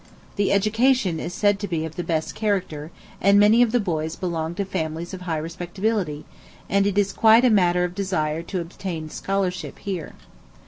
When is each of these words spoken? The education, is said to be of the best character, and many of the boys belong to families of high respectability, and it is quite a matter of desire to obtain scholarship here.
The 0.35 0.51
education, 0.51 1.19
is 1.19 1.31
said 1.31 1.59
to 1.59 1.67
be 1.67 1.85
of 1.85 1.95
the 1.95 2.03
best 2.03 2.33
character, 2.33 2.89
and 3.21 3.39
many 3.39 3.61
of 3.61 3.71
the 3.71 3.79
boys 3.79 4.15
belong 4.15 4.55
to 4.55 4.65
families 4.65 5.13
of 5.13 5.21
high 5.21 5.37
respectability, 5.37 6.25
and 6.67 6.87
it 6.87 6.97
is 6.97 7.13
quite 7.13 7.45
a 7.45 7.51
matter 7.51 7.83
of 7.83 7.93
desire 7.93 8.41
to 8.41 8.61
obtain 8.61 9.09
scholarship 9.11 9.77
here. 9.77 10.13